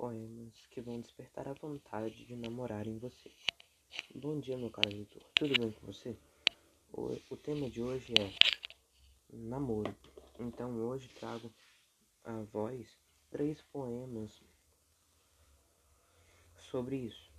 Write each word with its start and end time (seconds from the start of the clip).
poemas 0.00 0.54
que 0.70 0.80
vão 0.80 0.98
despertar 0.98 1.46
a 1.46 1.52
vontade 1.52 2.24
de 2.24 2.34
namorar 2.34 2.86
em 2.86 2.96
você. 2.96 3.30
Bom 4.14 4.40
dia, 4.40 4.56
meu 4.56 4.70
caro 4.70 4.88
leitor. 4.88 5.22
Tudo 5.34 5.60
bem 5.60 5.70
com 5.72 5.86
você? 5.86 6.16
O, 6.90 7.18
o 7.28 7.36
tema 7.36 7.68
de 7.68 7.82
hoje 7.82 8.14
é 8.18 8.32
namoro. 9.30 9.94
Então, 10.38 10.74
hoje 10.74 11.06
trago 11.20 11.52
a 12.24 12.32
voz 12.44 12.88
três 13.28 13.60
poemas 13.70 14.42
sobre 16.56 16.96
isso. 16.96 17.30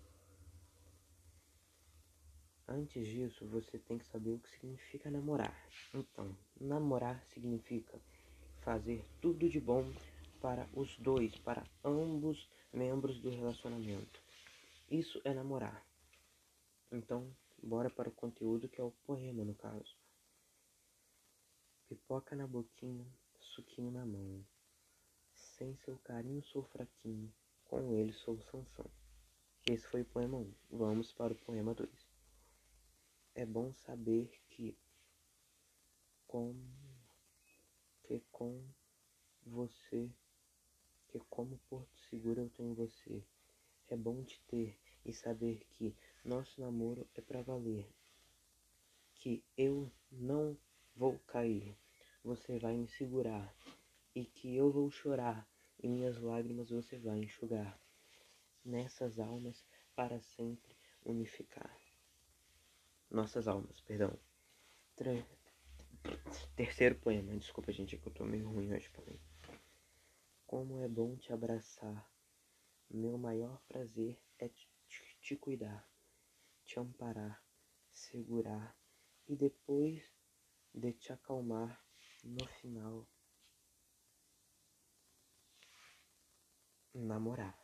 Antes 2.68 3.08
disso, 3.08 3.44
você 3.48 3.80
tem 3.80 3.98
que 3.98 4.06
saber 4.06 4.34
o 4.34 4.40
que 4.40 4.50
significa 4.52 5.10
namorar. 5.10 5.68
Então, 5.96 6.38
namorar 6.60 7.24
significa 7.34 8.00
fazer 8.60 9.04
tudo 9.20 9.50
de 9.50 9.60
bom 9.60 9.92
para 10.42 10.68
os 10.74 10.98
dois, 10.98 11.38
para 11.38 11.64
ambos 11.84 12.50
membros 12.74 13.20
do 13.22 13.30
relacionamento. 13.30 14.20
Isso 14.90 15.22
é 15.24 15.34
namorar. 15.34 15.86
Então, 16.92 17.34
bora 17.62 17.90
para 17.90 18.10
o 18.10 18.12
conteúdo 18.12 18.68
que 18.68 18.82
é 18.82 18.84
o 18.84 18.92
poema, 19.06 19.46
no 19.46 19.54
caso. 19.54 19.96
Pipoca 21.88 22.36
na 22.36 22.48
boquinha, 22.48 23.06
suquinho 23.40 23.92
na 23.92 24.06
mão. 24.06 24.44
Sem 25.34 25.76
seu 25.78 25.98
carinho 26.00 26.44
sou 26.44 26.64
fraquinho, 26.64 27.32
com 27.66 27.94
ele 27.94 28.12
sou 28.14 28.42
Sansão. 28.42 28.90
Esse 29.70 29.88
foi 29.88 30.02
o 30.02 30.06
poema 30.06 30.38
1. 30.38 30.54
Vamos 30.72 31.14
para 31.14 31.34
o 31.34 31.36
poema 31.36 31.74
2. 31.76 31.90
É 33.36 33.46
bom 33.46 33.72
saber 33.74 34.32
que 34.50 34.76
com 36.28 36.56
que 38.04 38.20
com 38.32 38.66
você 39.46 40.10
que 41.12 41.20
como 41.30 41.60
porto 41.70 42.00
seguro 42.10 42.42
eu 42.42 42.50
tenho 42.50 42.74
você. 42.74 43.24
É 43.90 43.98
bom 43.98 44.24
te 44.24 44.40
ter 44.48 44.80
e 45.06 45.14
saber 45.14 45.66
que 45.72 45.94
nosso 46.24 46.62
namoro 46.62 47.06
é 47.14 47.22
para 47.22 47.42
valer. 47.42 47.86
Que 49.16 49.44
eu 49.58 49.92
não 50.10 50.58
vou 50.96 51.20
cair, 51.28 51.78
você 52.24 52.58
vai 52.58 52.78
me 52.78 52.88
segurar. 52.88 53.54
E 54.16 54.26
que 54.26 54.56
eu 54.56 54.72
vou 54.72 54.90
chorar 54.90 55.48
e 55.82 55.88
minhas 55.88 56.20
lágrimas 56.22 56.70
você 56.70 56.98
vai 56.98 57.20
enxugar. 57.20 57.78
Nessas 58.64 59.20
almas 59.20 59.66
para 59.96 60.22
sempre 60.22 60.76
unificar. 61.04 61.78
Nossas 63.10 63.48
almas, 63.48 63.82
perdão. 63.82 64.18
Terceiro 66.56 66.96
poema, 66.96 67.36
desculpa 67.36 67.72
gente, 67.72 67.96
é 67.96 68.00
que 68.00 68.08
eu 68.08 68.14
tô 68.14 68.24
meio 68.24 68.48
ruim 68.50 68.74
hoje 68.74 68.90
pra 68.90 69.04
mim. 69.06 69.20
Como 70.52 70.82
é 70.82 70.88
bom 70.90 71.16
te 71.16 71.32
abraçar. 71.32 72.12
Meu 72.90 73.18
maior 73.18 73.62
prazer 73.70 74.22
é 74.38 74.50
te, 74.50 75.38
cuidar, 75.38 75.90
te 76.66 76.78
amparar, 76.78 77.42
segurar 77.90 78.78
e 79.30 79.34
depois 79.34 80.04
de 80.74 80.92
te 80.92 81.14
acalmar 81.14 81.82
no 82.26 82.46
final 82.46 83.08
namorar. 86.94 87.58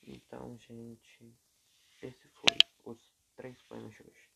Então, 0.00 0.56
gente, 0.56 1.38
esse 2.02 2.28
foi 2.28 2.56
os 2.82 3.14
três 3.36 3.60
poemas 3.64 3.92
de 3.92 4.02
hoje. 4.04 4.32